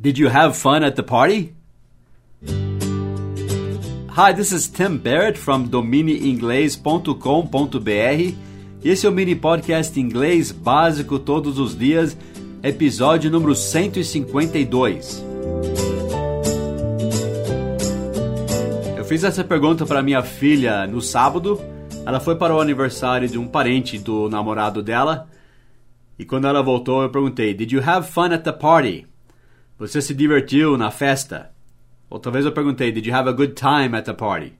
Did 0.00 0.16
you 0.16 0.30
have 0.30 0.56
fun 0.56 0.82
at 0.82 0.96
the 0.96 1.02
party? 1.02 1.52
Hi, 4.08 4.32
this 4.32 4.50
is 4.50 4.66
Tim 4.66 4.96
Barrett 4.96 5.36
from 5.36 5.68
dominieinglês.com.br 5.68 8.34
e 8.82 8.82
esse 8.82 9.06
é 9.06 9.10
o 9.10 9.12
mini 9.12 9.36
podcast 9.36 10.00
inglês 10.00 10.52
básico 10.52 11.18
todos 11.18 11.58
os 11.58 11.76
dias, 11.76 12.16
episódio 12.62 13.30
número 13.30 13.54
152. 13.54 15.22
Eu 18.96 19.04
fiz 19.04 19.22
essa 19.22 19.44
pergunta 19.44 19.84
para 19.84 20.00
minha 20.00 20.22
filha 20.22 20.86
no 20.86 21.02
sábado. 21.02 21.60
Ela 22.06 22.20
foi 22.20 22.36
para 22.36 22.56
o 22.56 22.60
aniversário 22.62 23.28
de 23.28 23.36
um 23.36 23.46
parente 23.46 23.98
do 23.98 24.30
namorado 24.30 24.82
dela. 24.82 25.28
E 26.18 26.24
quando 26.24 26.46
ela 26.46 26.62
voltou, 26.62 27.02
eu 27.02 27.10
perguntei: 27.10 27.52
Did 27.52 27.72
you 27.72 27.82
have 27.84 28.08
fun 28.08 28.32
at 28.32 28.44
the 28.44 28.52
party? 28.52 29.09
Você 29.80 30.02
se 30.02 30.14
divertiu 30.14 30.76
na 30.76 30.90
festa? 30.90 31.52
Ou 32.10 32.18
talvez 32.18 32.44
eu 32.44 32.52
perguntei: 32.52 32.92
Did 32.92 33.06
you 33.06 33.14
have 33.14 33.30
a 33.30 33.32
good 33.32 33.54
time 33.54 33.96
at 33.96 34.04
the 34.04 34.12
party? 34.12 34.52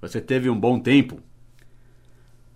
Você 0.00 0.20
teve 0.20 0.48
um 0.48 0.58
bom 0.58 0.78
tempo? 0.78 1.20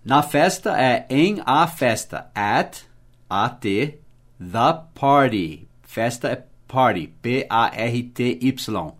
Na 0.05 0.23
festa 0.23 0.81
é 0.81 1.05
em 1.11 1.43
a 1.45 1.67
festa. 1.67 2.31
At, 2.33 2.85
A-T, 3.29 3.99
the 4.39 4.83
party. 4.95 5.67
Festa 5.83 6.29
é 6.29 6.45
party. 6.69 7.13
P-A-R-T-Y. 7.21 8.95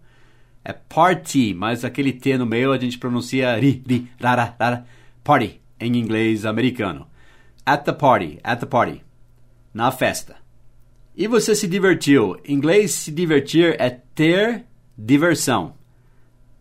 É 0.65 0.73
party, 0.73 1.55
mas 1.55 1.85
aquele 1.85 2.13
T 2.13 2.37
no 2.37 2.45
meio 2.45 2.73
a 2.73 2.79
gente 2.79 2.99
pronuncia 2.99 3.57
ri, 3.57 3.85
ri, 3.89 4.11
rara, 4.21 4.57
rara. 4.59 4.85
Party, 5.23 5.61
em 5.79 5.97
inglês 5.97 6.45
americano. 6.45 7.07
At 7.65 7.85
the 7.85 7.93
party, 7.93 8.41
at 8.43 8.59
the 8.59 8.67
party. 8.67 9.01
Na 9.73 9.93
festa. 9.93 10.42
E 11.15 11.27
você 11.27 11.55
se 11.55 11.69
divertiu? 11.69 12.37
Em 12.45 12.55
inglês, 12.55 12.93
se 12.93 13.11
divertir 13.11 13.77
é 13.79 13.91
ter 13.91 14.65
diversão. 14.97 15.75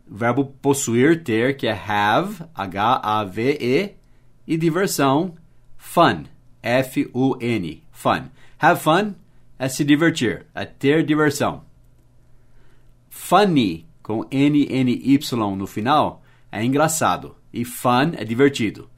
O 0.10 0.16
verbo 0.16 0.46
possuir, 0.62 1.24
ter, 1.24 1.56
que 1.56 1.68
é 1.68 1.72
have, 1.72 2.44
H-A-V-E, 2.54 3.96
e 4.46 4.58
diversão, 4.58 5.36
fun, 5.78 6.26
F-U-N, 6.62 7.84
fun. 7.92 8.24
Have 8.60 8.82
fun 8.82 9.16
é 9.58 9.70
se 9.70 9.86
divertir, 9.86 10.46
é 10.54 10.66
ter 10.66 11.06
diversão. 11.06 11.64
Funny, 13.10 13.86
com 14.04 14.26
N-N-Y 14.30 15.56
no 15.56 15.68
final, 15.68 16.22
é 16.52 16.64
engraçado. 16.66 17.36
E 17.54 17.64
fun 17.64 18.12
é 18.18 18.26
divertido. 18.26 18.90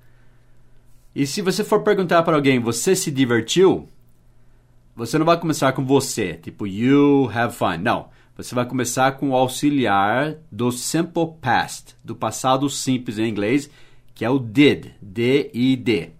E 1.13 1.27
se 1.27 1.41
você 1.41 1.63
for 1.63 1.83
perguntar 1.83 2.23
para 2.23 2.35
alguém, 2.35 2.59
você 2.59 2.95
se 2.95 3.11
divertiu? 3.11 3.87
Você 4.95 5.17
não 5.17 5.25
vai 5.25 5.39
começar 5.39 5.73
com 5.73 5.83
você, 5.83 6.35
tipo 6.35 6.67
you 6.67 7.29
have 7.33 7.55
fun. 7.55 7.77
Não. 7.81 8.09
Você 8.37 8.53
vai 8.53 8.65
começar 8.65 9.13
com 9.13 9.29
o 9.29 9.35
auxiliar 9.35 10.35
do 10.51 10.71
simple 10.71 11.33
past, 11.41 11.95
do 12.03 12.15
passado 12.15 12.69
simples 12.69 13.17
em 13.17 13.27
inglês, 13.27 13.69
que 14.13 14.23
é 14.23 14.29
o 14.29 14.37
did, 14.37 14.91
D-I-D. 15.01 16.11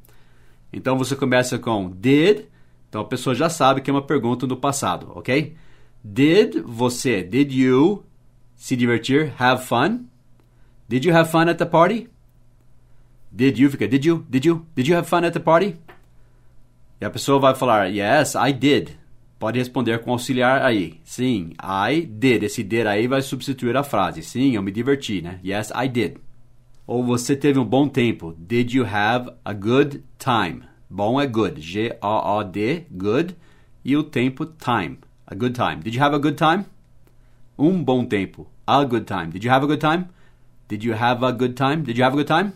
Então 0.71 0.97
você 0.97 1.16
começa 1.16 1.59
com 1.59 1.89
did, 1.89 2.45
então 2.89 3.01
a 3.01 3.05
pessoa 3.05 3.35
já 3.35 3.47
sabe 3.47 3.81
que 3.81 3.91
é 3.91 3.94
uma 3.94 4.01
pergunta 4.01 4.47
do 4.47 4.57
passado, 4.57 5.11
ok? 5.16 5.55
Did 6.03 6.63
você, 6.66 7.23
did 7.23 7.51
you 7.51 8.03
se 8.55 8.75
divertir, 8.75 9.33
have 9.38 9.66
fun? 9.66 10.05
Did 10.88 11.05
you 11.05 11.16
have 11.16 11.31
fun 11.31 11.49
at 11.49 11.57
the 11.57 11.66
party? 11.66 12.09
Did 13.31 13.59
you 13.59 13.69
fica, 13.69 13.88
did 13.88 14.05
you, 14.05 14.25
did 14.29 14.45
you, 14.45 14.66
did 14.75 14.88
you 14.88 14.95
have 14.95 15.07
fun 15.07 15.25
at 15.25 15.33
the 15.33 15.39
party? 15.39 15.77
E 17.03 17.05
a 17.05 17.09
pessoa 17.09 17.37
vai 17.37 17.53
falar, 17.53 17.87
yes, 17.87 18.33
I 18.33 18.53
did. 18.53 18.91
Pode 19.37 19.59
responder 19.59 19.99
com 19.99 20.13
auxiliar 20.13 20.61
aí. 20.61 21.01
Sim, 21.03 21.51
I 21.61 22.05
did. 22.05 22.43
Esse 22.43 22.63
did 22.63 22.87
aí 22.87 23.07
vai 23.07 23.21
substituir 23.21 23.75
a 23.75 23.83
frase. 23.83 24.23
Sim, 24.23 24.55
eu 24.55 24.63
me 24.63 24.71
diverti, 24.71 25.21
né? 25.21 25.37
Yes, 25.43 25.69
I 25.75 25.89
did. 25.89 26.15
Ou 26.87 27.03
você 27.03 27.35
teve 27.35 27.59
um 27.59 27.65
bom 27.65 27.89
tempo. 27.89 28.33
Did 28.37 28.71
you 28.71 28.85
have 28.85 29.33
a 29.44 29.51
good 29.51 30.01
time? 30.17 30.61
Bom 30.89 31.19
é 31.19 31.28
good. 31.28 31.59
G-O-O-D, 31.59 32.85
good. 32.89 33.35
E 33.83 33.97
o 33.97 34.03
tempo, 34.03 34.45
time. 34.45 34.99
A 35.28 35.35
good 35.35 35.55
time. 35.55 35.83
Did 35.83 35.95
you 35.95 36.01
have 36.01 36.16
a 36.16 36.19
good 36.19 36.38
time? 36.38 36.63
Um 37.59 37.83
bom 37.83 38.05
tempo. 38.05 38.47
A 38.66 38.81
good 38.85 39.05
time. 39.05 39.28
Did 39.28 39.44
you 39.44 39.51
have 39.51 39.66
a 39.66 39.67
good 39.67 39.81
time? 39.81 40.07
Did 40.69 40.85
you 40.85 40.94
have 40.94 41.22
a 41.22 41.33
good 41.33 41.55
time? 41.55 41.83
Did 41.83 41.97
you 41.97 42.05
have 42.05 42.13
a 42.13 42.23
good 42.23 42.29
time? 42.29 42.53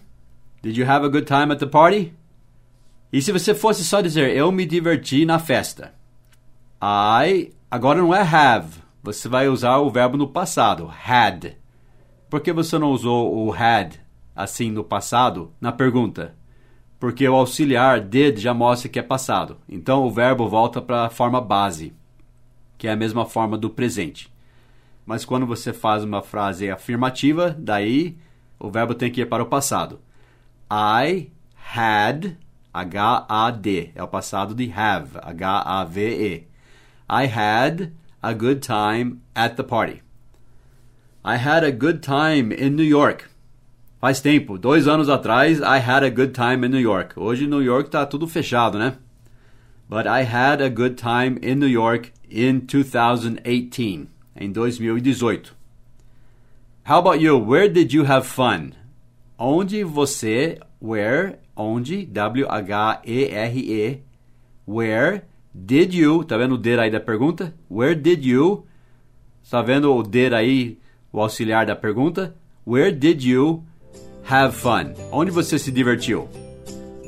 Did 0.61 0.77
you 0.77 0.85
have 0.85 1.05
a 1.05 1.09
good 1.09 1.27
time 1.27 1.51
at 1.51 1.59
the 1.59 1.67
party? 1.67 2.13
E 3.12 3.22
se 3.22 3.31
você 3.31 3.56
fosse 3.56 3.84
só 3.84 4.01
dizer 4.01 4.35
eu 4.35 4.51
me 4.51 4.66
diverti 4.66 5.25
na 5.25 5.40
festa? 5.40 5.94
I, 6.81 7.53
agora 7.72 8.01
não 8.01 8.13
é 8.13 8.22
have. 8.22 8.81
Você 9.01 9.29
vai 9.29 9.47
usar 9.47 9.78
o 9.78 9.90
verbo 9.90 10.18
no 10.18 10.28
passado, 10.28 10.91
had. 11.07 11.56
Por 12.29 12.41
que 12.41 12.51
você 12.51 12.78
não 12.78 12.91
usou 12.91 13.34
o 13.38 13.53
had 13.53 13.96
assim 14.35 14.69
no 14.69 14.84
passado 14.84 15.51
na 15.62 15.72
pergunta? 15.72 16.35
Porque 17.00 17.28
o 17.28 17.35
auxiliar 17.35 18.01
did 18.01 18.40
já 18.40 18.53
mostra 18.53 18.90
que 18.90 19.00
é 19.00 19.03
passado. 19.03 19.57
Então 19.69 20.03
o 20.03 20.12
verbo 20.12 20.47
volta 20.47 20.81
para 20.81 21.06
a 21.06 21.09
forma 21.09 21.40
base, 21.40 21.94
que 22.78 22.88
é 22.88 22.91
a 22.91 22.97
mesma 22.97 23.25
forma 23.25 23.57
do 23.57 23.69
presente. 23.69 24.31
Mas 25.06 25.23
quando 25.23 25.46
você 25.46 25.72
faz 25.72 26.03
uma 26.03 26.22
frase 26.22 26.69
afirmativa, 26.69 27.56
daí 27.57 28.17
o 28.59 28.69
verbo 28.69 28.94
tem 28.94 29.09
que 29.09 29.22
ir 29.22 29.25
para 29.28 29.44
o 29.44 29.47
passado. 29.47 30.01
I 30.69 31.31
had, 31.73 32.35
H-A-D, 32.77 33.91
é 33.95 34.03
o 34.03 34.07
passado 34.07 34.53
de 34.53 34.71
have, 34.71 35.17
H-A-V-E. 35.21 36.47
I 37.09 37.25
had 37.25 37.93
a 38.21 38.33
good 38.33 38.61
time 38.61 39.21
at 39.33 39.55
the 39.55 39.63
party. 39.63 40.01
I 41.23 41.37
had 41.37 41.63
a 41.63 41.71
good 41.71 42.01
time 42.01 42.51
in 42.51 42.75
New 42.75 42.83
York. 42.83 43.29
Faz 43.99 44.21
tempo, 44.21 44.59
dois 44.59 44.87
anos 44.87 45.09
atrás, 45.09 45.59
I 45.59 45.79
had 45.79 46.03
a 46.03 46.11
good 46.11 46.33
time 46.33 46.63
in 46.63 46.71
New 46.71 46.79
York. 46.79 47.16
Hoje, 47.17 47.47
New 47.47 47.63
York 47.63 47.89
tá 47.89 48.05
tudo 48.05 48.27
fechado, 48.27 48.77
né? 48.77 48.97
But 49.89 50.05
I 50.05 50.21
had 50.21 50.61
a 50.61 50.69
good 50.69 50.97
time 50.97 51.39
in 51.41 51.59
New 51.59 51.67
York 51.67 52.11
in 52.29 52.61
2018, 52.67 54.07
em 54.35 54.51
2018. 54.51 55.51
How 56.83 56.99
about 56.99 57.19
you? 57.19 57.37
Where 57.37 57.67
did 57.67 57.91
you 57.91 58.03
have 58.03 58.27
fun? 58.27 58.73
Onde 59.37 59.83
você, 59.83 60.57
where, 60.81 61.35
onde, 61.55 62.07
W-H-E-R-E, 62.07 64.01
where 64.67 65.21
did 65.53 65.93
you, 65.93 66.23
tá 66.23 66.35
vendo 66.37 66.55
o 66.55 66.57
did 66.57 66.79
aí 66.79 66.89
da 66.89 66.99
pergunta? 66.99 67.53
Where 67.69 67.93
did 67.93 68.25
you, 68.25 68.65
tá 69.47 69.61
vendo 69.61 69.93
o 69.93 70.01
did 70.01 70.33
aí, 70.33 70.79
o 71.13 71.21
auxiliar 71.21 71.67
da 71.67 71.75
pergunta? 71.75 72.35
Where 72.65 72.91
did 72.91 73.23
you 73.23 73.63
have 74.27 74.55
fun? 74.55 74.95
Onde 75.11 75.29
você 75.29 75.59
se 75.59 75.71
divertiu? 75.71 76.27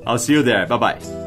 I'll 0.07 0.19
see 0.19 0.33
you 0.33 0.43
there. 0.43 0.67
Bye 0.67 0.79
bye. 0.79 1.22